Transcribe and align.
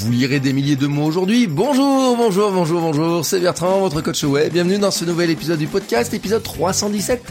Vous 0.00 0.12
lirez 0.12 0.40
des 0.40 0.54
milliers 0.54 0.76
de 0.76 0.86
mots 0.86 1.04
aujourd'hui. 1.04 1.46
Bonjour, 1.46 2.16
bonjour, 2.16 2.50
bonjour, 2.52 2.80
bonjour. 2.80 3.22
C'est 3.22 3.38
Bertrand, 3.38 3.80
votre 3.80 4.00
coach 4.00 4.24
web. 4.24 4.50
Bienvenue 4.50 4.78
dans 4.78 4.90
ce 4.90 5.04
nouvel 5.04 5.28
épisode 5.28 5.58
du 5.58 5.66
podcast, 5.66 6.14
épisode 6.14 6.42
317. 6.42 7.22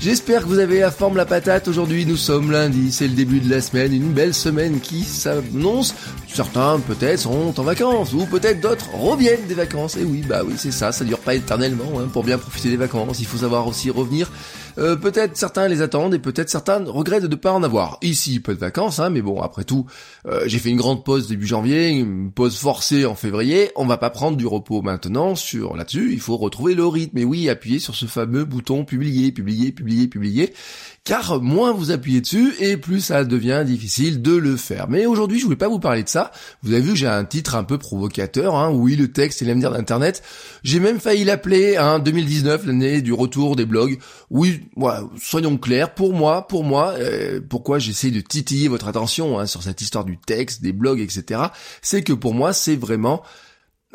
J'espère 0.00 0.42
que 0.42 0.46
vous 0.46 0.60
avez 0.60 0.78
la 0.78 0.92
forme 0.92 1.16
la 1.16 1.26
patate. 1.26 1.66
Aujourd'hui, 1.66 2.06
nous 2.06 2.16
sommes 2.16 2.52
lundi, 2.52 2.92
c'est 2.92 3.08
le 3.08 3.14
début 3.14 3.40
de 3.40 3.50
la 3.50 3.60
semaine, 3.60 3.92
une 3.92 4.12
belle 4.12 4.32
semaine 4.32 4.78
qui 4.78 5.02
s'annonce. 5.02 5.92
Certains, 6.28 6.78
peut-être, 6.78 7.18
sont 7.18 7.58
en 7.58 7.62
vacances, 7.64 8.12
ou 8.12 8.26
peut-être 8.26 8.60
d'autres 8.60 8.94
reviennent 8.94 9.46
des 9.48 9.54
vacances. 9.54 9.96
Et 9.96 10.04
oui, 10.04 10.22
bah 10.28 10.42
oui, 10.46 10.54
c'est 10.56 10.72
ça, 10.72 10.92
ça 10.92 11.04
dure 11.04 11.18
pas 11.18 11.34
éternellement. 11.34 11.98
Hein. 11.98 12.08
Pour 12.12 12.22
bien 12.22 12.38
profiter 12.38 12.70
des 12.70 12.76
vacances, 12.76 13.18
il 13.18 13.26
faut 13.26 13.38
savoir 13.38 13.66
aussi 13.66 13.90
revenir 13.90 14.30
euh, 14.78 14.96
peut-être 14.96 15.36
certains 15.36 15.68
les 15.68 15.82
attendent 15.82 16.14
et 16.14 16.18
peut-être 16.18 16.50
certains 16.50 16.84
regrettent 16.84 17.24
de 17.24 17.28
ne 17.28 17.34
pas 17.34 17.52
en 17.52 17.62
avoir. 17.62 17.98
Ici, 18.02 18.40
peu 18.40 18.54
de 18.54 18.60
vacances, 18.60 18.98
hein, 18.98 19.10
mais 19.10 19.22
bon, 19.22 19.40
après 19.40 19.64
tout, 19.64 19.86
euh, 20.26 20.42
j'ai 20.46 20.58
fait 20.58 20.70
une 20.70 20.76
grande 20.76 21.04
pause 21.04 21.28
début 21.28 21.46
janvier, 21.46 21.88
une 21.88 22.30
pause 22.32 22.56
forcée 22.56 23.06
en 23.06 23.14
février. 23.14 23.70
On 23.76 23.86
va 23.86 23.96
pas 23.96 24.10
prendre 24.10 24.36
du 24.36 24.46
repos 24.46 24.82
maintenant 24.82 25.34
sur 25.34 25.76
là-dessus. 25.76 26.12
Il 26.12 26.20
faut 26.20 26.36
retrouver 26.36 26.74
le 26.74 26.86
rythme. 26.86 27.18
Et 27.18 27.24
oui, 27.24 27.48
appuyer 27.48 27.78
sur 27.78 27.94
ce 27.94 28.06
fameux 28.06 28.44
bouton 28.44 28.84
publier, 28.84 29.32
publier, 29.32 29.72
publier, 29.72 30.08
publier 30.08 30.52
car 31.04 31.42
moins 31.42 31.72
vous 31.72 31.90
appuyez 31.90 32.22
dessus 32.22 32.54
et 32.60 32.78
plus 32.78 33.00
ça 33.00 33.24
devient 33.24 33.62
difficile 33.66 34.22
de 34.22 34.34
le 34.34 34.56
faire. 34.56 34.88
Mais 34.88 35.04
aujourd'hui, 35.04 35.38
je 35.38 35.44
voulais 35.44 35.56
pas 35.56 35.68
vous 35.68 35.78
parler 35.78 36.02
de 36.02 36.08
ça. 36.08 36.32
Vous 36.62 36.72
avez 36.72 36.80
vu 36.80 36.96
j'ai 36.96 37.06
un 37.06 37.26
titre 37.26 37.56
un 37.56 37.64
peu 37.64 37.76
provocateur, 37.76 38.56
hein. 38.56 38.70
oui, 38.70 38.96
le 38.96 39.12
texte 39.12 39.42
et 39.42 39.44
l'avenir 39.44 39.70
d'Internet. 39.70 40.22
J'ai 40.62 40.80
même 40.80 41.00
failli 41.00 41.24
l'appeler 41.24 41.76
hein, 41.76 41.98
2019, 41.98 42.64
l'année 42.66 43.02
du 43.02 43.12
retour 43.12 43.54
des 43.54 43.66
blogs. 43.66 43.98
Oui, 44.30 44.62
soyons 45.20 45.56
clairs, 45.56 45.94
pour 45.94 46.12
moi, 46.12 46.46
pour 46.46 46.64
moi, 46.64 46.94
euh, 46.98 47.40
pourquoi 47.46 47.78
j'essaie 47.78 48.10
de 48.10 48.20
titiller 48.20 48.68
votre 48.68 48.88
attention 48.88 49.38
hein, 49.38 49.46
sur 49.46 49.62
cette 49.62 49.80
histoire 49.80 50.04
du 50.04 50.18
texte, 50.18 50.62
des 50.62 50.72
blogs, 50.72 51.00
etc., 51.00 51.40
c'est 51.82 52.02
que 52.02 52.12
pour 52.12 52.34
moi, 52.34 52.52
c'est 52.52 52.76
vraiment 52.76 53.22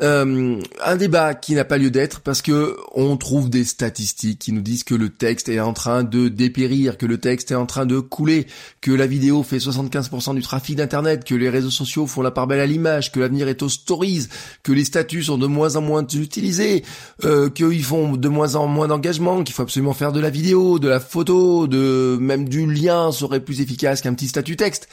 euh, 0.02 0.60
un 0.82 0.96
débat 0.96 1.34
qui 1.34 1.54
n'a 1.54 1.64
pas 1.64 1.76
lieu 1.76 1.90
d'être 1.90 2.20
parce 2.20 2.40
que 2.40 2.76
on 2.94 3.16
trouve 3.18 3.50
des 3.50 3.64
statistiques 3.64 4.38
qui 4.38 4.52
nous 4.52 4.62
disent 4.62 4.82
que 4.82 4.94
le 4.94 5.10
texte 5.10 5.50
est 5.50 5.60
en 5.60 5.74
train 5.74 6.04
de 6.04 6.28
dépérir, 6.28 6.96
que 6.96 7.04
le 7.04 7.18
texte 7.18 7.50
est 7.50 7.56
en 7.56 7.66
train 7.66 7.84
de 7.84 8.00
couler, 8.00 8.46
que 8.80 8.90
la 8.90 9.06
vidéo 9.06 9.42
fait 9.42 9.58
75% 9.58 10.34
du 10.34 10.42
trafic 10.42 10.76
d'internet, 10.76 11.24
que 11.24 11.34
les 11.34 11.50
réseaux 11.50 11.70
sociaux 11.70 12.06
font 12.06 12.22
la 12.22 12.30
part 12.30 12.46
belle 12.46 12.60
à 12.60 12.66
l'image, 12.66 13.12
que 13.12 13.20
l'avenir 13.20 13.48
est 13.48 13.62
aux 13.62 13.68
stories, 13.68 14.28
que 14.62 14.72
les 14.72 14.84
statuts 14.84 15.24
sont 15.24 15.38
de 15.38 15.46
moins 15.46 15.76
en 15.76 15.82
moins 15.82 16.06
utilisés, 16.06 16.82
euh, 17.24 17.50
qu'ils 17.50 17.84
font 17.84 18.16
de 18.16 18.28
moins 18.28 18.54
en 18.54 18.66
moins 18.66 18.88
d'engagement, 18.88 19.44
qu'il 19.44 19.54
faut 19.54 19.62
absolument 19.62 19.94
faire 19.94 20.12
de 20.12 20.20
la 20.20 20.30
vidéo, 20.30 20.78
de 20.78 20.88
la 20.88 21.00
photo, 21.00 21.66
de 21.66 22.16
même 22.18 22.48
du 22.48 22.64
lien 22.72 23.12
serait 23.12 23.40
plus 23.40 23.60
efficace 23.60 24.00
qu'un 24.00 24.14
petit 24.14 24.28
statut 24.28 24.56
texte. 24.56 24.88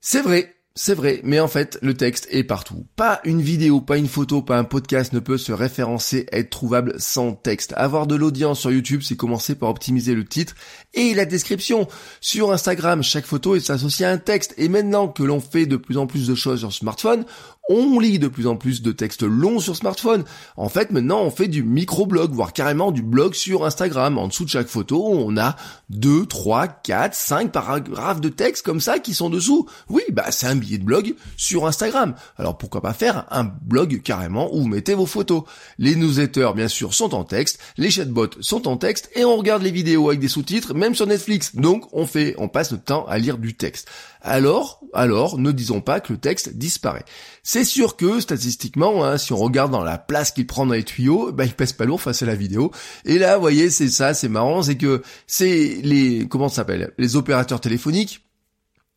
C'est 0.00 0.22
vrai, 0.22 0.55
c'est 0.78 0.92
vrai, 0.92 1.22
mais 1.24 1.40
en 1.40 1.48
fait, 1.48 1.78
le 1.80 1.94
texte 1.94 2.28
est 2.30 2.44
partout. 2.44 2.84
Pas 2.96 3.20
une 3.24 3.40
vidéo, 3.40 3.80
pas 3.80 3.96
une 3.96 4.08
photo, 4.08 4.42
pas 4.42 4.58
un 4.58 4.64
podcast 4.64 5.14
ne 5.14 5.20
peut 5.20 5.38
se 5.38 5.50
référencer, 5.50 6.26
être 6.32 6.50
trouvable 6.50 6.96
sans 6.98 7.32
texte. 7.32 7.72
Avoir 7.78 8.06
de 8.06 8.14
l'audience 8.14 8.60
sur 8.60 8.70
YouTube, 8.70 9.00
c'est 9.02 9.16
commencer 9.16 9.54
par 9.54 9.70
optimiser 9.70 10.14
le 10.14 10.26
titre 10.26 10.54
et 10.92 11.14
la 11.14 11.24
description. 11.24 11.88
Sur 12.20 12.52
Instagram, 12.52 13.02
chaque 13.02 13.24
photo 13.24 13.56
est 13.56 13.70
associée 13.70 14.04
à 14.04 14.10
un 14.10 14.18
texte. 14.18 14.52
Et 14.58 14.68
maintenant 14.68 15.08
que 15.08 15.22
l'on 15.22 15.40
fait 15.40 15.64
de 15.64 15.78
plus 15.78 15.96
en 15.96 16.06
plus 16.06 16.26
de 16.26 16.34
choses 16.34 16.60
sur 16.60 16.72
smartphone, 16.74 17.24
on 17.68 17.98
lit 17.98 18.18
de 18.18 18.28
plus 18.28 18.46
en 18.46 18.56
plus 18.56 18.82
de 18.82 18.92
textes 18.92 19.22
longs 19.22 19.60
sur 19.60 19.76
smartphone. 19.76 20.24
En 20.56 20.68
fait, 20.68 20.90
maintenant, 20.90 21.22
on 21.22 21.30
fait 21.30 21.48
du 21.48 21.62
micro-blog, 21.62 22.32
voire 22.32 22.52
carrément 22.52 22.92
du 22.92 23.02
blog 23.02 23.34
sur 23.34 23.64
Instagram. 23.64 24.18
En 24.18 24.28
dessous 24.28 24.44
de 24.44 24.50
chaque 24.50 24.68
photo, 24.68 25.04
on 25.06 25.36
a 25.36 25.56
2, 25.90 26.26
3, 26.26 26.68
4, 26.68 27.14
5 27.14 27.52
paragraphes 27.52 28.20
de 28.20 28.28
texte 28.28 28.64
comme 28.64 28.80
ça 28.80 28.98
qui 28.98 29.14
sont 29.14 29.30
dessous. 29.30 29.66
Oui, 29.88 30.02
bah 30.12 30.30
c'est 30.30 30.46
un 30.46 30.56
billet 30.56 30.78
de 30.78 30.84
blog 30.84 31.14
sur 31.36 31.66
Instagram. 31.66 32.14
Alors 32.36 32.56
pourquoi 32.56 32.80
pas 32.80 32.92
faire 32.92 33.26
un 33.30 33.44
blog 33.44 34.02
carrément 34.02 34.54
où 34.54 34.60
vous 34.60 34.68
mettez 34.68 34.94
vos 34.94 35.06
photos? 35.06 35.42
Les 35.78 35.96
newsletters, 35.96 36.52
bien 36.54 36.68
sûr, 36.68 36.94
sont 36.94 37.14
en 37.14 37.24
texte, 37.24 37.58
les 37.76 37.90
chatbots 37.90 38.40
sont 38.40 38.68
en 38.68 38.76
texte, 38.76 39.10
et 39.14 39.24
on 39.24 39.36
regarde 39.36 39.62
les 39.62 39.70
vidéos 39.70 40.08
avec 40.08 40.20
des 40.20 40.28
sous-titres, 40.28 40.74
même 40.74 40.94
sur 40.94 41.06
Netflix. 41.06 41.56
Donc 41.56 41.88
on 41.92 42.06
fait, 42.06 42.34
on 42.38 42.48
passe 42.48 42.72
le 42.72 42.78
temps 42.78 43.06
à 43.06 43.18
lire 43.18 43.38
du 43.38 43.54
texte 43.54 43.88
alors, 44.26 44.80
alors, 44.92 45.38
ne 45.38 45.52
disons 45.52 45.80
pas 45.80 46.00
que 46.00 46.12
le 46.12 46.18
texte 46.18 46.56
disparaît. 46.56 47.04
Sûr 47.64 47.96
que, 47.96 48.20
statistiquement, 48.20 49.04
hein, 49.04 49.18
si 49.18 49.32
on 49.32 49.36
regarde 49.36 49.70
dans 49.70 49.84
la 49.84 49.98
place 49.98 50.32
qu'il 50.32 50.46
prend 50.46 50.66
dans 50.66 50.74
les 50.74 50.84
tuyaux, 50.84 51.32
bah, 51.32 51.44
il 51.44 51.54
pèse 51.54 51.72
pas 51.72 51.84
lourd 51.84 52.00
face 52.00 52.22
à 52.22 52.26
la 52.26 52.34
vidéo. 52.34 52.70
Et 53.04 53.18
là, 53.18 53.36
vous 53.36 53.40
voyez, 53.40 53.70
c'est 53.70 53.88
ça, 53.88 54.14
c'est 54.14 54.28
marrant, 54.28 54.62
c'est 54.62 54.76
que 54.76 55.02
c'est 55.26 55.78
les, 55.82 56.26
comment 56.28 56.48
ça 56.48 56.56
s'appelle, 56.56 56.92
les 56.98 57.16
opérateurs 57.16 57.60
téléphoniques, 57.60 58.25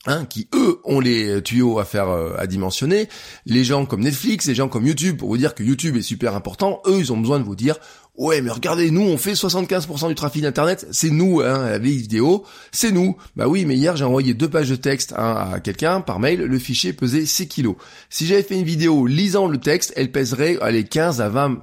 Hein, 0.05 0.23
qui 0.23 0.47
eux 0.55 0.79
ont 0.85 1.01
les 1.01 1.43
tuyaux 1.43 1.77
à 1.77 1.83
faire 1.83 2.07
euh, 2.07 2.33
à 2.37 2.47
dimensionner, 2.47 3.09
les 3.45 3.65
gens 3.65 3.85
comme 3.85 3.99
Netflix, 3.99 4.47
les 4.47 4.55
gens 4.55 4.69
comme 4.69 4.87
YouTube, 4.87 5.17
pour 5.17 5.27
vous 5.27 5.37
dire 5.37 5.53
que 5.53 5.61
YouTube 5.61 5.97
est 5.97 6.01
super 6.01 6.35
important, 6.35 6.81
eux 6.87 6.99
ils 6.99 7.11
ont 7.11 7.17
besoin 7.17 7.37
de 7.37 7.43
vous 7.43 7.57
dire 7.57 7.75
Ouais, 8.19 8.41
mais 8.41 8.49
regardez, 8.49 8.91
nous, 8.91 9.01
on 9.01 9.17
fait 9.17 9.31
75% 9.31 10.09
du 10.09 10.15
trafic 10.15 10.41
d'internet, 10.41 10.85
c'est 10.91 11.09
nous, 11.09 11.39
hein, 11.39 11.69
la 11.69 11.79
vidéo, 11.79 12.45
c'est 12.71 12.91
nous. 12.91 13.15
Bah 13.38 13.47
oui, 13.47 13.63
mais 13.63 13.75
hier, 13.75 13.95
j'ai 13.95 14.03
envoyé 14.03 14.33
deux 14.33 14.49
pages 14.49 14.69
de 14.69 14.75
texte 14.75 15.13
hein, 15.17 15.51
à 15.53 15.59
quelqu'un 15.61 16.01
par 16.01 16.19
mail, 16.19 16.41
le 16.41 16.59
fichier 16.59 16.91
pesait 16.91 17.25
6 17.25 17.47
kilos. 17.47 17.75
Si 18.09 18.25
j'avais 18.25 18.43
fait 18.43 18.55
une 18.55 18.65
vidéo 18.65 19.05
lisant 19.05 19.47
le 19.47 19.57
texte, 19.57 19.93
elle 19.95 20.11
pèserait, 20.11 20.57
allez, 20.61 20.83
15 20.83 21.21
à 21.21 21.29
20 21.29 21.59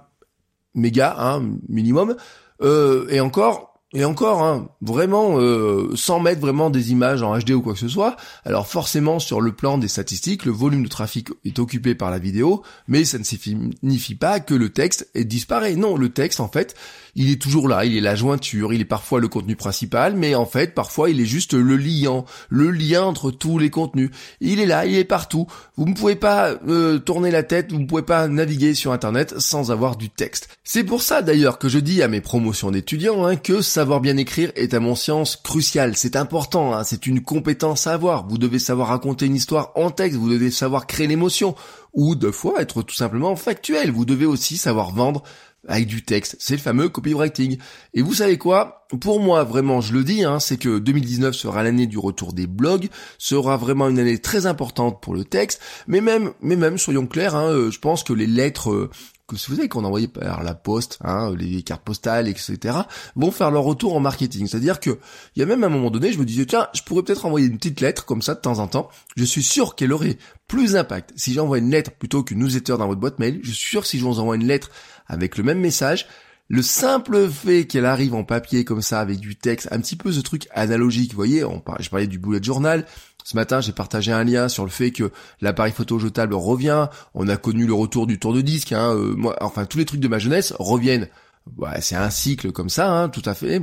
mégas, 0.75 1.15
hein, 1.19 1.43
minimum. 1.69 2.17
Euh, 2.63 3.07
et 3.11 3.21
encore, 3.21 3.76
et 3.97 4.05
encore, 4.05 4.43
hein, 4.43 4.69
vraiment, 4.83 5.41
euh, 5.41 5.89
sans 5.95 6.21
mettre 6.21 6.43
vraiment 6.43 6.69
des 6.69 6.93
images 6.93 7.23
en 7.23 7.39
HD 7.39 7.53
ou 7.53 7.63
quoi 7.63 7.73
que 7.73 7.79
ce 7.79 7.89
soit, 7.89 8.17
alors 8.45 8.67
forcément 8.67 9.19
sur 9.19 9.41
le 9.41 9.53
plan 9.53 9.79
des 9.79 9.89
statistiques, 9.89 10.45
le 10.45 10.53
volume 10.53 10.83
de 10.83 10.89
trafic 10.91 11.31
est 11.47 11.59
occupé 11.59 11.95
par 11.95 12.11
la 12.11 12.19
vidéo, 12.19 12.63
mais 12.89 13.07
ça 13.07 13.19
ne 13.19 13.25
signifie 13.25 14.15
pas 14.15 14.39
que 14.39 14.53
le 14.53 14.69
texte 14.69 15.09
est 15.15 15.25
disparu. 15.25 15.77
Non, 15.77 15.97
le 15.97 16.11
texte 16.11 16.41
en 16.41 16.49
fait, 16.49 16.75
il 17.19 17.31
est 17.31 17.41
toujours 17.41 17.67
là, 17.67 17.87
il 17.87 17.97
est 17.97 18.03
la 18.03 18.15
jointure, 18.15 18.75
il 18.75 18.83
est 18.83 18.85
parfois 18.85 19.21
le 19.21 19.29
contenu 19.29 19.57
principal, 19.57 20.15
mais 20.15 20.35
en 20.35 20.45
fait, 20.45 20.75
parfois, 20.75 21.09
il 21.09 21.19
est 21.19 21.25
juste 21.25 21.55
le 21.55 21.77
liant, 21.79 22.27
le 22.51 22.71
lien 22.71 23.05
entre 23.05 23.31
tous 23.31 23.59
les 23.59 23.71
contenus. 23.71 24.11
Il 24.43 24.61
est 24.61 24.67
là, 24.67 24.85
il 24.85 24.97
est 24.97 25.05
partout. 25.05 25.47
Vous 25.79 25.87
ne 25.87 25.95
pouvez 25.95 26.17
pas 26.17 26.51
euh, 26.69 26.99
tourner 26.99 27.31
la 27.31 27.43
tête, 27.43 27.73
vous 27.73 27.79
ne 27.79 27.87
pouvez 27.87 28.03
pas 28.03 28.29
naviguer 28.29 28.75
sur 28.75 28.93
Internet 28.93 29.35
sans 29.39 29.71
avoir 29.71 29.97
du 29.97 30.11
texte. 30.11 30.51
C'est 30.63 30.85
pour 30.85 31.01
ça 31.01 31.23
d'ailleurs 31.23 31.59
que 31.59 31.71
je 31.71 31.79
dis 31.79 32.03
à 32.03 32.09
mes 32.09 32.21
promotions 32.21 32.71
d'étudiants 32.71 33.25
hein, 33.25 33.37
que 33.37 33.63
savoir 33.87 34.01
bien 34.01 34.17
écrire 34.17 34.51
est 34.57 34.75
à 34.75 34.81
mon 34.81 34.97
sens 34.97 35.37
crucial. 35.37 35.97
C'est 35.97 36.17
important, 36.17 36.75
hein, 36.75 36.83
c'est 36.83 37.07
une 37.07 37.23
compétence 37.23 37.87
à 37.87 37.93
avoir. 37.93 38.27
Vous 38.27 38.37
devez 38.37 38.59
savoir 38.59 38.89
raconter 38.89 39.27
une 39.27 39.37
histoire 39.37 39.71
en 39.77 39.93
texte, 39.93 40.19
vous 40.19 40.29
devez 40.29 40.51
savoir 40.51 40.89
créer 40.89 41.07
l'émotion 41.07 41.55
ou 41.93 42.17
de 42.17 42.33
fois 42.33 42.61
être 42.61 42.83
tout 42.83 42.97
simplement 42.97 43.37
factuel. 43.37 43.93
Vous 43.93 44.05
devez 44.05 44.27
aussi 44.27 44.57
savoir 44.57 44.91
vendre 44.91 45.23
avec 45.69 45.87
du 45.87 46.05
texte. 46.05 46.35
C'est 46.41 46.57
le 46.57 46.61
fameux 46.61 46.89
copywriting. 46.89 47.59
Et 47.95 48.03
vous 48.03 48.15
savez 48.15 48.39
quoi? 48.39 48.89
Pour 49.01 49.21
moi, 49.21 49.45
vraiment, 49.45 49.81
je 49.81 49.93
le 49.93 50.03
dis, 50.03 50.25
hein, 50.25 50.41
c'est 50.41 50.57
que 50.57 50.81
2019 50.81 51.33
sera 51.37 51.63
l'année 51.63 51.87
du 51.87 51.99
retour 51.99 52.33
des 52.33 52.49
blogs, 52.49 52.89
sera 53.19 53.57
vraiment 53.57 53.89
une 53.89 54.01
année 54.01 54.19
très 54.19 54.47
importante 54.47 55.01
pour 55.01 55.15
le 55.15 55.25
texte. 55.25 55.61
Mais 55.87 56.01
même, 56.01 56.33
mais 56.41 56.57
même, 56.57 56.77
soyons 56.77 57.07
clairs, 57.07 57.37
hein, 57.37 57.51
euh, 57.51 57.71
je 57.71 57.79
pense 57.79 58.03
que 58.03 58.13
les 58.13 58.27
lettres 58.27 58.73
euh, 58.73 58.91
que 59.27 59.35
vous 59.35 59.55
savez 59.55 59.69
qu'on 59.69 59.85
envoyait 59.85 60.09
par 60.09 60.45
la 60.45 60.55
poste, 60.55 60.99
hein, 61.03 61.35
les 61.37 61.63
cartes 61.63 61.83
postales, 61.83 62.29
etc., 62.29 62.77
vont 63.17 63.33
faire 63.33 63.51
leur 63.51 63.65
retour 63.65 63.97
en 63.97 64.01
marketing. 64.01 64.47
C'est-à-dire 64.47 64.79
que 64.79 64.99
il 65.35 65.41
y 65.41 65.43
a 65.43 65.47
même 65.47 65.65
un 65.65 65.69
moment 65.69 65.91
donné, 65.91 66.13
je 66.13 66.19
me 66.19 66.25
disais 66.25 66.47
tiens, 66.47 66.69
je 66.75 66.83
pourrais 66.83 67.03
peut-être 67.03 67.27
envoyer 67.27 67.47
une 67.47 67.57
petite 67.59 67.81
lettre 67.81 68.05
comme 68.05 68.23
ça 68.23 68.35
de 68.35 68.41
temps 68.41 68.61
en 68.61 68.69
temps. 68.69 68.89
Je 69.17 69.25
suis 69.25 69.43
sûr 69.43 69.75
qu'elle 69.75 69.93
aurait 69.93 70.19
plus 70.47 70.73
d'impact 70.73 71.13
si 71.17 71.33
j'envoie 71.33 71.59
une 71.59 71.71
lettre 71.71 71.91
plutôt 71.91 72.23
qu'une 72.23 72.39
newsletter 72.39 72.77
dans 72.79 72.87
votre 72.87 73.01
boîte 73.01 73.19
mail. 73.19 73.41
Je 73.43 73.51
suis 73.51 73.71
sûr 73.71 73.83
que 73.83 73.89
si 73.89 73.99
je 73.99 74.05
vous 74.05 74.21
envoie 74.21 74.37
une 74.37 74.47
lettre 74.47 74.71
avec 75.09 75.37
le 75.37 75.43
même 75.43 75.59
message, 75.59 76.07
le 76.49 76.63
simple 76.63 77.29
fait 77.29 77.67
qu'elle 77.67 77.87
arrive 77.87 78.15
en 78.15 78.23
papier 78.23 78.65
comme 78.65 78.83
ça 78.83 79.01
avec 79.01 79.19
du 79.19 79.35
texte, 79.35 79.69
un 79.73 79.81
petit 79.81 79.97
peu 79.97 80.13
ce 80.13 80.21
truc 80.21 80.47
analogique, 80.53 81.11
vous 81.11 81.17
voyez, 81.17 81.45
je 81.81 81.91
parlais 81.91 82.07
du 82.07 82.21
bullet 82.21 82.41
journal. 82.41 82.87
Ce 83.27 83.35
matin, 83.35 83.61
j'ai 83.61 83.73
partagé 83.73 84.13
un 84.13 84.23
lien 84.23 84.49
sur 84.49 84.63
le 84.63 84.71
fait 84.71 84.93
que 84.93 85.11
l'appareil 85.41 85.73
photo 85.73 85.99
jetable 85.99 86.35
revient. 86.35 86.87
On 87.13 87.27
a 87.27 87.37
connu 87.37 87.67
le 87.67 87.75
retour 87.75 88.07
du 88.07 88.21
tour 88.21 88.33
de 88.33 88.41
disque. 88.41 88.71
Hein, 88.71 88.95
euh, 88.95 89.17
moi, 89.17 89.37
enfin, 89.41 89.65
tous 89.65 89.79
les 89.79 89.85
trucs 89.85 89.99
de 89.99 90.07
ma 90.07 90.21
jeunesse 90.21 90.55
reviennent. 90.61 91.09
Ouais, 91.57 91.81
c'est 91.81 91.97
un 91.97 92.09
cycle 92.09 92.53
comme 92.53 92.69
ça, 92.69 92.89
hein, 92.89 93.09
tout 93.09 93.25
à 93.25 93.35
fait. 93.35 93.63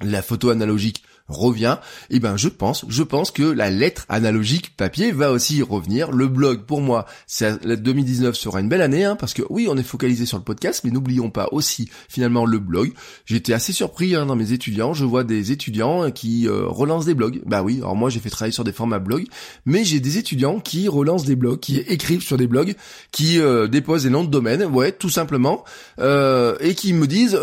La 0.00 0.22
photo 0.22 0.50
analogique 0.50 1.02
revient, 1.28 1.76
eh 2.10 2.20
ben 2.20 2.36
je 2.36 2.48
pense, 2.48 2.84
je 2.88 3.02
pense 3.02 3.30
que 3.30 3.42
la 3.42 3.70
lettre 3.70 4.06
analogique 4.08 4.76
papier 4.76 5.12
va 5.12 5.30
aussi 5.30 5.62
revenir. 5.62 6.10
Le 6.10 6.26
blog, 6.26 6.64
pour 6.64 6.80
moi, 6.80 7.06
c'est 7.26 7.66
2019 7.66 8.34
sera 8.34 8.60
une 8.60 8.68
belle 8.68 8.82
année, 8.82 9.04
hein, 9.04 9.16
parce 9.16 9.34
que 9.34 9.42
oui, 9.50 9.68
on 9.70 9.76
est 9.76 9.82
focalisé 9.82 10.26
sur 10.26 10.38
le 10.38 10.44
podcast, 10.44 10.82
mais 10.84 10.90
n'oublions 10.90 11.30
pas 11.30 11.48
aussi 11.52 11.90
finalement 12.08 12.46
le 12.46 12.58
blog. 12.58 12.92
J'étais 13.26 13.52
assez 13.52 13.72
surpris 13.72 14.14
hein, 14.14 14.26
dans 14.26 14.36
mes 14.36 14.52
étudiants, 14.52 14.94
je 14.94 15.04
vois 15.04 15.24
des 15.24 15.52
étudiants 15.52 16.10
qui 16.10 16.48
euh, 16.48 16.64
relancent 16.66 17.04
des 17.04 17.14
blogs. 17.14 17.42
Bah 17.44 17.62
oui, 17.62 17.78
alors 17.78 17.96
moi 17.96 18.10
j'ai 18.10 18.20
fait 18.20 18.30
travailler 18.30 18.52
sur 18.52 18.64
des 18.64 18.72
formats 18.72 18.98
blog, 18.98 19.26
mais 19.66 19.84
j'ai 19.84 20.00
des 20.00 20.18
étudiants 20.18 20.60
qui 20.60 20.88
relancent 20.88 21.24
des 21.24 21.36
blogs, 21.36 21.60
qui 21.60 21.78
écrivent 21.78 22.22
sur 22.22 22.36
des 22.36 22.46
blogs, 22.46 22.74
qui 23.12 23.38
euh, 23.38 23.68
déposent 23.68 24.04
des 24.04 24.10
noms 24.10 24.24
de 24.24 24.30
domaine, 24.30 24.64
ouais, 24.64 24.92
tout 24.92 25.10
simplement, 25.10 25.64
euh, 25.98 26.56
et 26.60 26.74
qui 26.74 26.92
me 26.92 27.06
disent, 27.06 27.38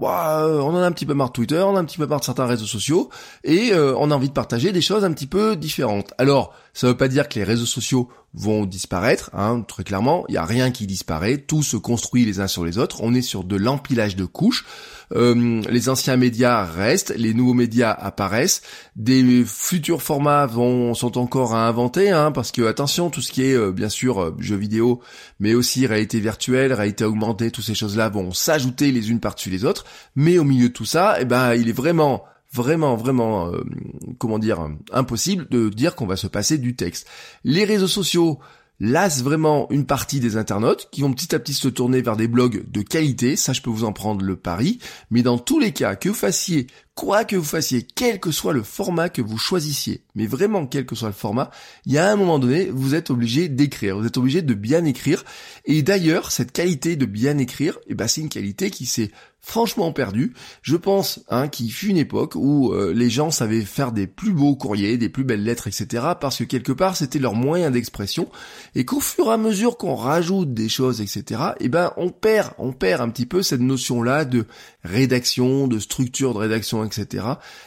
bah, 0.00 0.46
on 0.48 0.70
en 0.70 0.76
a 0.76 0.86
un 0.86 0.92
petit 0.92 1.06
peu 1.06 1.14
marre 1.14 1.28
de 1.28 1.34
Twitter, 1.34 1.60
on 1.60 1.76
a 1.76 1.80
un 1.80 1.84
petit 1.84 1.98
peu 1.98 2.06
marre 2.06 2.20
de 2.20 2.24
certains 2.24 2.46
réseaux 2.46 2.66
sociaux. 2.66 3.10
Et 3.44 3.72
euh, 3.72 3.94
on 3.96 4.10
a 4.10 4.14
envie 4.14 4.28
de 4.28 4.34
partager 4.34 4.72
des 4.72 4.80
choses 4.80 5.04
un 5.04 5.12
petit 5.12 5.26
peu 5.26 5.56
différentes. 5.56 6.12
Alors, 6.18 6.54
ça 6.74 6.86
veut 6.86 6.96
pas 6.96 7.08
dire 7.08 7.28
que 7.28 7.38
les 7.38 7.44
réseaux 7.44 7.66
sociaux 7.66 8.08
vont 8.34 8.66
disparaître, 8.66 9.30
hein, 9.32 9.62
très 9.66 9.84
clairement, 9.84 10.24
il 10.28 10.32
n'y 10.32 10.38
a 10.38 10.44
rien 10.44 10.70
qui 10.70 10.86
disparaît, 10.86 11.38
tout 11.38 11.62
se 11.62 11.76
construit 11.76 12.24
les 12.24 12.40
uns 12.40 12.46
sur 12.46 12.64
les 12.64 12.78
autres, 12.78 12.98
on 13.02 13.14
est 13.14 13.22
sur 13.22 13.42
de 13.42 13.56
l'empilage 13.56 14.16
de 14.16 14.26
couches, 14.26 14.66
euh, 15.14 15.62
les 15.68 15.88
anciens 15.88 16.16
médias 16.16 16.64
restent, 16.64 17.14
les 17.16 17.32
nouveaux 17.32 17.54
médias 17.54 17.90
apparaissent, 17.90 18.60
des 18.96 19.44
futurs 19.46 20.02
formats 20.02 20.46
vont 20.46 20.92
sont 20.94 21.16
encore 21.16 21.54
à 21.54 21.66
inventer, 21.66 22.10
hein, 22.10 22.30
parce 22.30 22.52
que 22.52 22.62
attention, 22.62 23.08
tout 23.08 23.22
ce 23.22 23.32
qui 23.32 23.44
est 23.44 23.54
euh, 23.54 23.72
bien 23.72 23.88
sûr 23.88 24.20
euh, 24.20 24.36
jeux 24.38 24.56
vidéo, 24.56 25.00
mais 25.40 25.54
aussi 25.54 25.86
réalité 25.86 26.20
virtuelle, 26.20 26.72
réalité 26.74 27.04
augmentée, 27.04 27.50
toutes 27.50 27.64
ces 27.64 27.74
choses-là 27.74 28.10
vont 28.10 28.32
s'ajouter 28.32 28.92
les 28.92 29.10
unes 29.10 29.20
par-dessus 29.20 29.50
les 29.50 29.64
autres, 29.64 29.84
mais 30.14 30.38
au 30.38 30.44
milieu 30.44 30.68
de 30.68 30.74
tout 30.74 30.84
ça, 30.84 31.16
eh 31.18 31.24
ben, 31.24 31.54
il 31.54 31.68
est 31.68 31.72
vraiment 31.72 32.24
vraiment, 32.52 32.96
vraiment, 32.96 33.48
euh, 33.48 33.62
comment 34.18 34.38
dire, 34.38 34.68
impossible 34.92 35.48
de 35.48 35.68
dire 35.68 35.94
qu'on 35.94 36.06
va 36.06 36.16
se 36.16 36.26
passer 36.26 36.58
du 36.58 36.76
texte. 36.76 37.06
Les 37.44 37.64
réseaux 37.64 37.88
sociaux 37.88 38.38
lassent 38.80 39.22
vraiment 39.22 39.68
une 39.70 39.86
partie 39.86 40.20
des 40.20 40.36
internautes 40.36 40.88
qui 40.92 41.02
vont 41.02 41.12
petit 41.12 41.34
à 41.34 41.38
petit 41.38 41.54
se 41.54 41.68
tourner 41.68 42.00
vers 42.00 42.16
des 42.16 42.28
blogs 42.28 42.64
de 42.70 42.82
qualité, 42.82 43.36
ça 43.36 43.52
je 43.52 43.60
peux 43.60 43.70
vous 43.70 43.84
en 43.84 43.92
prendre 43.92 44.24
le 44.24 44.36
pari, 44.36 44.78
mais 45.10 45.22
dans 45.22 45.38
tous 45.38 45.58
les 45.58 45.72
cas, 45.72 45.96
que 45.96 46.08
vous 46.08 46.14
fassiez 46.14 46.68
quoi 46.98 47.24
que 47.24 47.36
vous 47.36 47.44
fassiez, 47.44 47.86
quel 47.94 48.18
que 48.18 48.32
soit 48.32 48.52
le 48.52 48.64
format 48.64 49.08
que 49.08 49.22
vous 49.22 49.38
choisissiez, 49.38 50.02
mais 50.16 50.26
vraiment 50.26 50.66
quel 50.66 50.84
que 50.84 50.96
soit 50.96 51.06
le 51.06 51.14
format, 51.14 51.52
il 51.86 51.92
y 51.92 51.98
a 51.98 52.10
un 52.10 52.16
moment 52.16 52.40
donné, 52.40 52.70
vous 52.72 52.96
êtes 52.96 53.10
obligé 53.10 53.48
d'écrire, 53.48 53.96
vous 53.96 54.06
êtes 54.06 54.16
obligé 54.16 54.42
de 54.42 54.52
bien 54.52 54.84
écrire. 54.84 55.24
Et 55.64 55.82
d'ailleurs, 55.82 56.32
cette 56.32 56.50
qualité 56.50 56.96
de 56.96 57.06
bien 57.06 57.38
écrire, 57.38 57.78
eh 57.86 57.94
ben, 57.94 58.08
c'est 58.08 58.20
une 58.20 58.28
qualité 58.28 58.72
qui 58.72 58.84
s'est 58.84 59.12
franchement 59.40 59.92
perdue. 59.92 60.34
Je 60.62 60.76
pense 60.76 61.20
hein, 61.30 61.48
qu'il 61.48 61.72
fut 61.72 61.88
une 61.88 61.96
époque 61.96 62.34
où 62.34 62.72
euh, 62.72 62.92
les 62.92 63.08
gens 63.08 63.30
savaient 63.30 63.62
faire 63.62 63.92
des 63.92 64.06
plus 64.06 64.32
beaux 64.32 64.56
courriers, 64.56 64.98
des 64.98 65.08
plus 65.08 65.24
belles 65.24 65.42
lettres, 65.42 65.68
etc. 65.68 66.04
Parce 66.20 66.38
que 66.38 66.44
quelque 66.44 66.72
part, 66.72 66.96
c'était 66.96 67.18
leur 67.18 67.34
moyen 67.34 67.70
d'expression. 67.70 68.28
Et 68.74 68.84
qu'au 68.84 69.00
fur 69.00 69.28
et 69.28 69.32
à 69.32 69.36
mesure 69.38 69.78
qu'on 69.78 69.94
rajoute 69.94 70.52
des 70.52 70.68
choses, 70.68 71.00
etc. 71.00 71.40
Eh 71.60 71.68
ben, 71.68 71.92
on 71.96 72.10
perd, 72.10 72.52
on 72.58 72.72
perd 72.72 73.00
un 73.00 73.08
petit 73.08 73.26
peu 73.26 73.42
cette 73.42 73.60
notion-là 73.60 74.24
de 74.26 74.44
rédaction, 74.84 75.66
de 75.66 75.78
structure 75.78 76.34
de 76.34 76.38
rédaction, 76.38 76.84
etc. 76.88 77.24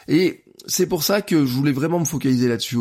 Et 0.07 0.43
c'est 0.67 0.85
pour 0.85 1.03
ça 1.03 1.21
que 1.21 1.45
je 1.45 1.53
voulais 1.53 1.71
vraiment 1.71 1.99
me 1.99 2.05
focaliser 2.05 2.47
là-dessus 2.47 2.77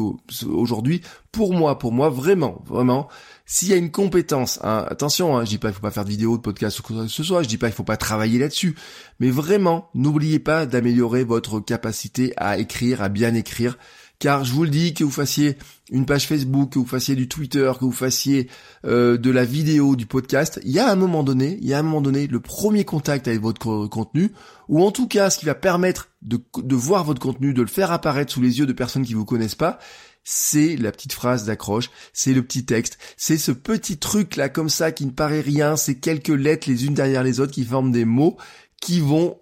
aujourd'hui. 0.47 1.01
Pour 1.33 1.55
moi, 1.55 1.79
pour 1.79 1.93
moi, 1.93 2.11
vraiment, 2.11 2.63
vraiment, 2.67 3.09
s'il 3.47 3.69
y 3.69 3.73
a 3.73 3.77
une 3.77 3.91
compétence, 3.91 4.59
hein, 4.63 4.85
attention, 4.89 5.37
hein, 5.37 5.45
je 5.45 5.51
dis 5.51 5.59
pas 5.59 5.69
qu'il 5.69 5.77
faut 5.77 5.83
pas 5.83 5.91
faire 5.91 6.05
de 6.05 6.11
vidéo, 6.11 6.37
de 6.37 6.43
podcast 6.43 6.79
ou 6.81 6.83
quoi 6.83 7.03
que 7.03 7.09
ce 7.09 7.23
soit, 7.23 7.43
je 7.43 7.49
dis 7.49 7.59
pas 7.59 7.69
qu'il 7.69 7.77
faut 7.77 7.85
pas 7.85 7.97
travailler 7.97 8.39
là-dessus, 8.39 8.77
mais 9.19 9.31
vraiment, 9.31 9.89
n'oubliez 9.95 10.39
pas 10.39 10.67
d'améliorer 10.67 11.25
votre 11.25 11.61
capacité 11.61 12.33
à 12.37 12.59
écrire, 12.59 13.03
à 13.03 13.09
bien 13.09 13.35
écrire, 13.35 13.79
car 14.21 14.45
je 14.45 14.53
vous 14.53 14.63
le 14.63 14.71
dis, 14.71 14.95
que 14.95 15.03
vous 15.03 15.11
fassiez 15.11 15.57
une 15.91 16.07
page 16.07 16.29
Facebook, 16.29 16.75
que 16.75 16.79
vous 16.79 16.87
fassiez 16.87 17.17
du 17.17 17.27
Twitter, 17.27 17.73
que 17.79 17.85
vous 17.85 17.91
fassiez 17.91 18.49
euh, 18.85 19.17
de 19.17 19.31
la 19.31 19.45
vidéo, 19.45 19.97
du 19.97 20.07
podcast, 20.07 20.61
il 20.63 20.71
y 20.71 20.79
a 20.79 20.89
un 20.89 20.95
moment 20.95 21.25
donné, 21.25 21.59
il 21.61 21.67
y 21.67 21.75
a 21.75 21.79
un 21.79 21.83
moment 21.83 22.03
donné, 22.03 22.29
le 22.29 22.39
premier 22.39 22.85
contact 22.85 23.27
avec 23.27 23.41
votre 23.41 23.87
contenu, 23.87 24.31
ou 24.69 24.85
en 24.85 24.93
tout 24.93 25.09
cas 25.09 25.31
ce 25.31 25.39
qui 25.39 25.47
va 25.47 25.55
permettre 25.55 26.11
de, 26.23 26.39
de 26.59 26.77
voir 26.77 27.03
votre 27.03 27.21
contenu, 27.21 27.55
de 27.55 27.63
le 27.63 27.69
faire 27.69 27.91
apparaître 27.91 28.33
sous 28.33 28.43
les 28.43 28.61
yeux 28.61 28.67
de 28.67 28.73
personnes 28.75 29.07
qui 29.07 29.15
vous 29.15 29.25
connaissent 29.25 29.55
pas, 29.55 29.79
c'est 30.23 30.77
la 30.77 30.93
petite 30.93 31.15
phrase 31.15 31.47
d'accroche, 31.47 31.91
c'est 32.13 32.35
le 32.35 32.43
petit 32.43 32.67
texte, 32.67 32.99
c'est 33.17 33.39
ce 33.39 33.53
petit 33.53 33.97
truc 33.97 34.37
là 34.37 34.51
comme 34.51 34.69
ça 34.69 34.93
qui 34.93 35.07
ne 35.07 35.13
paraît 35.13 35.41
rien, 35.41 35.77
c'est 35.77 35.99
quelques 35.99 36.29
lettres 36.29 36.69
les 36.69 36.85
unes 36.85 36.95
derrière 36.95 37.25
les 37.25 37.41
autres 37.41 37.53
qui 37.53 37.65
forment 37.65 37.91
des 37.91 38.05
mots 38.05 38.37
qui 38.83 39.01
vont 39.01 39.40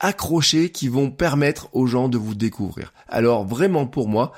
accrochés 0.00 0.70
qui 0.70 0.88
vont 0.88 1.10
permettre 1.10 1.68
aux 1.72 1.86
gens 1.86 2.08
de 2.08 2.18
vous 2.18 2.34
découvrir. 2.34 2.92
Alors 3.08 3.46
vraiment 3.46 3.86
pour 3.86 4.08
moi, 4.08 4.32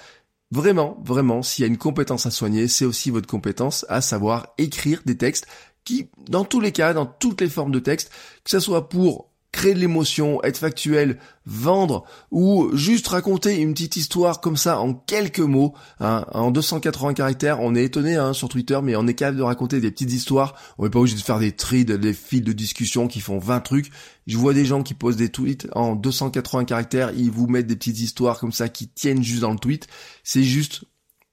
vraiment, 0.50 0.98
vraiment, 1.04 1.42
s'il 1.42 1.62
y 1.62 1.64
a 1.64 1.68
une 1.68 1.78
compétence 1.78 2.26
à 2.26 2.30
soigner, 2.30 2.68
c'est 2.68 2.84
aussi 2.84 3.10
votre 3.10 3.26
compétence 3.26 3.86
à 3.88 4.00
savoir 4.00 4.48
écrire 4.58 5.02
des 5.06 5.16
textes 5.16 5.46
qui, 5.84 6.10
dans 6.28 6.44
tous 6.44 6.60
les 6.60 6.72
cas, 6.72 6.92
dans 6.92 7.06
toutes 7.06 7.40
les 7.40 7.48
formes 7.48 7.72
de 7.72 7.78
texte, 7.78 8.10
que 8.44 8.50
ce 8.50 8.60
soit 8.60 8.88
pour 8.88 9.31
créer 9.52 9.74
de 9.74 9.78
l'émotion, 9.78 10.42
être 10.42 10.56
factuel, 10.56 11.18
vendre 11.44 12.04
ou 12.30 12.70
juste 12.74 13.06
raconter 13.08 13.60
une 13.60 13.74
petite 13.74 13.96
histoire 13.96 14.40
comme 14.40 14.56
ça 14.56 14.80
en 14.80 14.94
quelques 14.94 15.40
mots, 15.40 15.74
hein, 16.00 16.24
en 16.32 16.50
280 16.50 17.14
caractères, 17.14 17.60
on 17.60 17.74
est 17.74 17.84
étonné 17.84 18.16
hein, 18.16 18.32
sur 18.32 18.48
Twitter, 18.48 18.78
mais 18.82 18.96
on 18.96 19.06
est 19.06 19.14
capable 19.14 19.36
de 19.36 19.42
raconter 19.42 19.80
des 19.80 19.90
petites 19.90 20.12
histoires. 20.12 20.54
On 20.78 20.84
n'est 20.84 20.90
pas 20.90 20.98
obligé 20.98 21.16
de 21.16 21.20
faire 21.20 21.38
des 21.38 21.52
tris, 21.52 21.84
des 21.84 22.14
fils 22.14 22.42
de 22.42 22.52
discussion 22.52 23.08
qui 23.08 23.20
font 23.20 23.38
20 23.38 23.60
trucs. 23.60 23.90
Je 24.26 24.38
vois 24.38 24.54
des 24.54 24.64
gens 24.64 24.82
qui 24.82 24.94
posent 24.94 25.16
des 25.16 25.28
tweets 25.28 25.68
en 25.72 25.96
280 25.96 26.64
caractères, 26.64 27.12
ils 27.14 27.30
vous 27.30 27.46
mettent 27.46 27.66
des 27.66 27.76
petites 27.76 28.00
histoires 28.00 28.38
comme 28.38 28.52
ça 28.52 28.68
qui 28.68 28.88
tiennent 28.88 29.22
juste 29.22 29.40
dans 29.40 29.52
le 29.52 29.58
tweet. 29.58 29.86
C'est 30.24 30.44
juste 30.44 30.84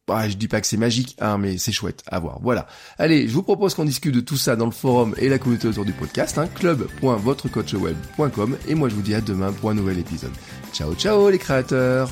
bah, 0.10 0.28
je 0.28 0.36
dis 0.38 0.48
pas 0.48 0.60
que 0.60 0.66
c'est 0.66 0.76
magique, 0.76 1.16
hein, 1.20 1.38
mais 1.38 1.60
c'est 1.60 1.72
chouette 1.72 2.02
à 2.08 2.20
voir. 2.20 2.40
Voilà. 2.42 2.66
Allez, 2.98 3.28
je 3.28 3.34
vous 3.34 3.44
propose 3.44 3.76
qu'on 3.76 3.86
discute 3.86 4.16
de 4.16 4.22
tout 4.22 4.38
ça 4.38 4.56
dans 4.56 4.66
le 4.66 4.72
forum 4.72 5.14
et 5.18 5.30
la 5.30 5.38
communauté 5.38 5.68
autour 5.68 5.86
du 5.86 5.94
podcast, 5.94 6.40
hein, 6.40 6.48
club.votrecoachweb.com 6.56 8.58
et 8.68 8.74
moi 8.74 8.90
je 8.90 8.96
vous 8.96 9.04
dis 9.04 9.14
à 9.14 9.22
demain 9.22 9.52
pour 9.52 9.70
un 9.70 9.76
nouvel 9.76 10.00
épisode. 10.00 10.32
Ciao 10.74 10.96
ciao 10.96 11.30
les 11.30 11.38
créateurs 11.38 12.12